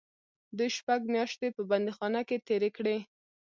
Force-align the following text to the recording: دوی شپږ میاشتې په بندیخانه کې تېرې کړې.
دوی 0.57 0.69
شپږ 0.77 0.99
میاشتې 1.13 1.47
په 1.55 1.61
بندیخانه 1.69 2.21
کې 2.27 2.37
تېرې 2.47 2.69
کړې. 2.77 2.97